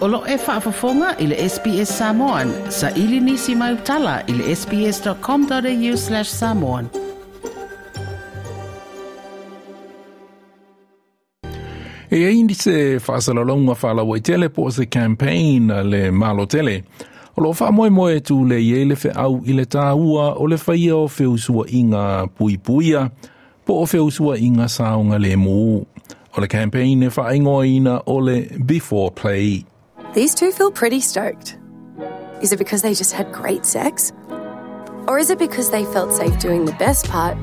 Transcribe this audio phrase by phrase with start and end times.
[0.00, 2.52] Olo e whaafafonga i le SPS Samoan.
[2.68, 6.86] Sa ili nisi mai utala i le sps.com.au slash samoan.
[12.10, 16.82] E eini se whaasalalonga whaalawa i tele po se campaign le malo tele.
[17.36, 20.56] O lo wha moe moe tu le iele fe au i le tāua o le
[20.66, 23.10] whaia o whiusua inga pui puia
[23.66, 25.84] po o whiusua inga saunga le mū.
[26.36, 29.64] O le campaign e whaingoa ina o le before play.
[30.12, 31.56] These two feel pretty stoked.
[32.42, 34.12] Is it because they just had great sex?
[35.06, 37.38] Or is it because they felt safe doing the best part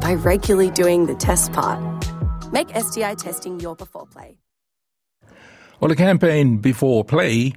[0.00, 1.80] by regularly doing the test part?
[2.52, 4.36] Make STI testing your before play.
[5.82, 7.52] O le campaign before play,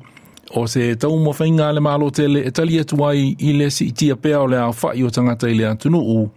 [0.56, 3.92] o se tau mo whainga le malo tele e tali atu ai i le si
[3.92, 6.32] tia pea o le au whai o tangata i le atunu.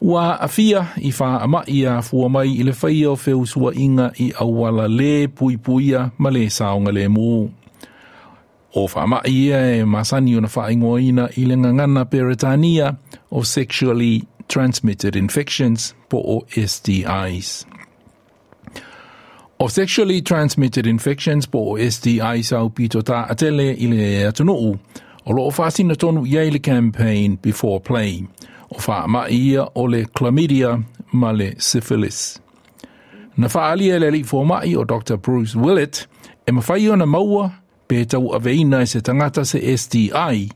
[0.00, 3.72] Ua afia i wha ama i a fua mai i le whaia o wheu sua
[3.74, 7.50] inga i awala le pui puia ma le saonga le mū.
[8.74, 12.04] O wha ama i a e masani o na wha ingoa ina i le ngangana
[12.04, 12.96] Peritania
[13.30, 17.66] o sexually transmitted infections po o STIs.
[19.60, 24.78] O sexually transmitted infections po o STIs au pito ta atele i le atunuu,
[25.26, 28.24] o loo whasina tonu iei le campaign before play,
[28.70, 30.78] o wha ma ia o le chlamydia
[31.12, 32.40] ma le syphilis.
[33.36, 35.16] Na whaalia le li mai o Dr.
[35.16, 36.06] Bruce Willett,
[36.46, 37.52] e mawhai ona maua
[37.88, 40.50] pe tau aveina se tangata se STI,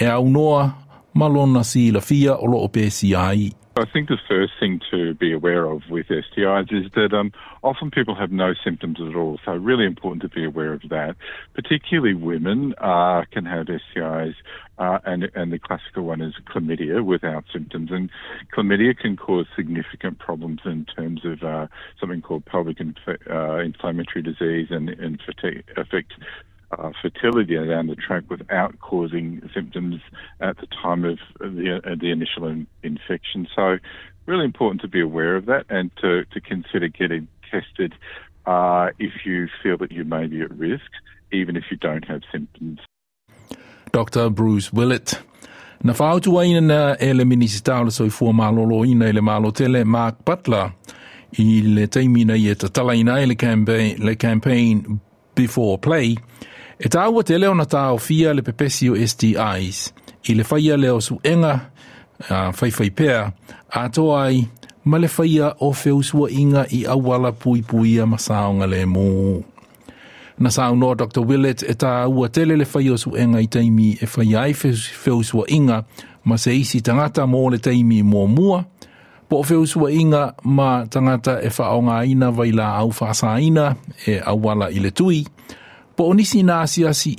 [0.00, 0.72] e au noa
[1.14, 3.61] malona si la fia o lo o PCI.
[3.74, 7.90] I think the first thing to be aware of with STIs is that um, often
[7.90, 9.38] people have no symptoms at all.
[9.46, 11.16] So really important to be aware of that.
[11.54, 14.34] Particularly women uh, can have STIs,
[14.78, 17.90] uh, and and the classical one is chlamydia without symptoms.
[17.90, 18.10] And
[18.54, 24.22] chlamydia can cause significant problems in terms of uh, something called pelvic inf- uh, inflammatory
[24.22, 25.18] disease and, and
[25.78, 26.12] affect
[26.72, 30.00] uh, fertility down the track without causing symptoms
[30.40, 33.46] at the time of the, uh, the initial in, infection.
[33.54, 33.78] So,
[34.26, 37.94] really important to be aware of that and to, to consider getting tested
[38.46, 40.90] uh, if you feel that you may be at risk,
[41.32, 42.80] even if you don't have symptoms.
[43.92, 44.30] Dr.
[44.30, 45.20] Bruce Willett.
[45.84, 49.84] Na whaotu aina na e le minisitao le soifua malolo ina i le malo tele
[49.84, 50.72] Mark Butler
[51.38, 55.00] i le teimina i e tatala ina i le campaign, le campaign
[55.34, 56.16] Before Play
[56.82, 59.92] E tā ua te leo na tā o fia le pepesi o STIs,
[60.26, 61.52] i le whaia leo su enga,
[62.26, 63.28] uh, whai pēr,
[63.70, 64.40] a toa ai,
[64.84, 69.44] ma le whaia o whiusua inga i awala pui pui a masaonga le mō.
[70.42, 71.22] Na sao no Dr.
[71.22, 74.56] Willett e tā ua tele le whaia o su enga i teimi e whaia ai
[74.58, 75.84] whiusua inga,
[76.24, 78.64] ma se isi tangata mō le teimi mō mua,
[79.28, 83.76] po o whiusua inga ma tangata e whaonga ina vai la au whaasa ina
[84.06, 85.22] e awala i le tui,
[85.96, 86.08] Po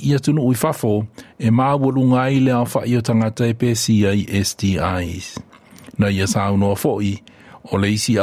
[0.02, 1.06] i ui fafo,
[1.38, 1.50] e
[2.86, 3.54] i o tangata e
[4.06, 5.38] ai STIs.
[5.98, 6.26] Na ia
[6.74, 7.22] fōi,
[7.70, 8.18] o le isi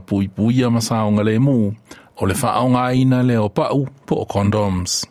[0.00, 1.74] pui pui a masaonga le mū,
[2.20, 2.86] o le whaonga
[3.26, 5.04] le o pau po o condoms.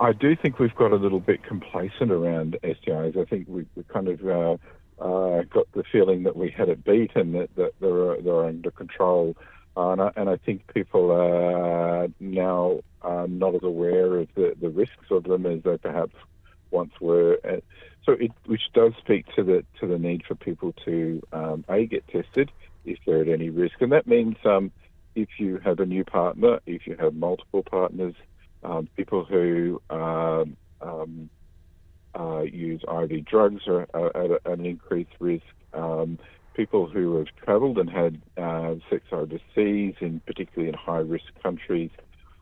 [0.00, 3.16] I do think we've got a little bit complacent around STIs.
[3.16, 4.56] I think we, we kind of uh,
[5.00, 8.70] uh, got the feeling that we had it beat and that, that they're, they're under
[8.70, 9.36] control.
[9.80, 14.68] Uh, and, I, and I think people are now not as aware of the, the
[14.68, 16.14] risks of them as they perhaps
[16.70, 17.38] once were.
[18.04, 21.86] So, it, which does speak to the to the need for people to um, a
[21.86, 22.50] get tested
[22.84, 24.70] if they're at any risk, and that means um,
[25.14, 28.14] if you have a new partner, if you have multiple partners,
[28.62, 31.30] um, people who um, um,
[32.18, 35.44] uh, use IV drugs are, are at an increased risk.
[36.54, 41.90] People who have travelled and had uh, sex overseas, in particularly in high risk countries,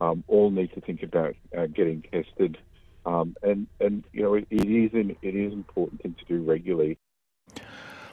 [0.00, 2.58] um, all need to think about uh, getting tested.
[3.06, 6.24] Um, and, and, you know, it, it, is an, it is an important thing to
[6.24, 6.98] do regularly.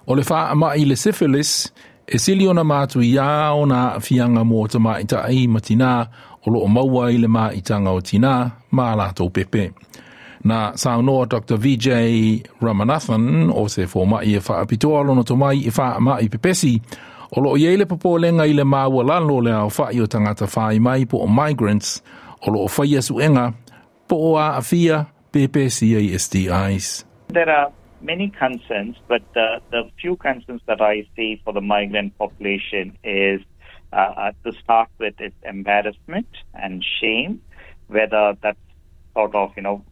[0.08, 1.72] O le wha ama i le syphilis,
[2.08, 6.06] e sili ona mātu i o nā fianga mō ta mā i ta ai matina
[6.46, 9.72] o lo o maua i le mā i tanga o tina, mā lātou pepe.
[9.72, 10.05] pepe.
[10.46, 11.58] Na saunoa Dr.
[12.62, 13.88] Ramanathan o se
[15.04, 16.00] lono to mai wha
[16.30, 16.80] pepesi,
[17.36, 17.76] O lo i
[18.54, 19.70] le maua lalo le au
[20.08, 20.48] tangata
[20.80, 22.04] mai po o migrants,
[22.48, 23.54] o lo o whai asu enga,
[24.08, 25.08] po o a awhia.
[25.36, 27.72] There are
[28.02, 33.42] many concerns, but the, the few concerns that I see for the migrant population is
[33.92, 37.42] uh, uh to start with is embarrassment and shame,
[37.88, 38.58] whether that's
[39.14, 39.84] sort of, you know,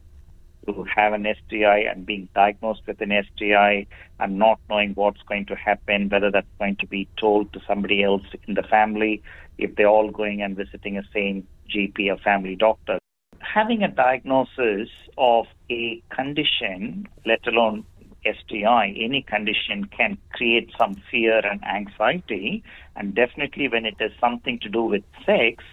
[0.65, 3.85] who have an STI and being diagnosed with an STI
[4.19, 8.03] and not knowing what's going to happen, whether that's going to be told to somebody
[8.03, 9.21] else in the family,
[9.57, 12.99] if they're all going and visiting the same GP or family doctor.
[13.39, 17.85] Having a diagnosis of a condition, let alone
[18.25, 22.63] STI, any condition can create some fear and anxiety.
[22.95, 25.63] And definitely when it has something to do with sex,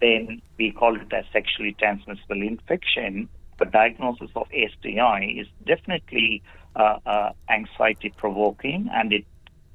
[0.00, 3.28] then we call it a sexually transmissible infection.
[3.58, 6.42] The diagnosis of STI is definitely
[6.76, 9.24] uh, uh, anxiety provoking and it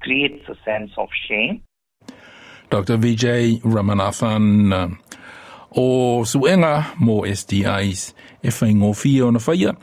[0.01, 1.63] creates a sense of shame.
[2.69, 2.97] Dr.
[2.97, 4.89] Vijay Ramanathan uh,
[5.75, 9.73] o suenga mo STIs e whaingofia na whaia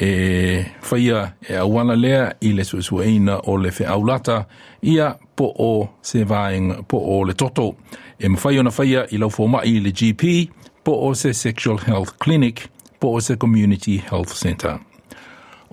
[0.00, 4.46] e whaia e awana lea i le suesueina o le whi aulata
[4.82, 7.76] ia po o se vaeng po o le toto.
[8.18, 9.30] E mwhai na whaia i lau
[9.64, 10.50] i le GP
[10.84, 12.68] po o se Sexual Health Clinic
[13.02, 14.78] po o se Community Health Centre.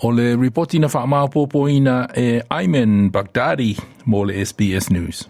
[0.02, 5.30] O le reporti na whaamāpōpōina e Ayman Baghdadi mo le SBS News.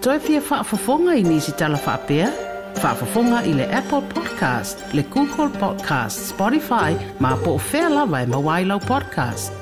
[0.00, 2.32] Toi fia whaafafonga i nisi tala whaapea?
[2.80, 8.26] Whaafafonga i le Apple Podcast, le Google Podcast, Spotify, ma po o whea lawa e
[8.26, 9.59] mawailau podcast.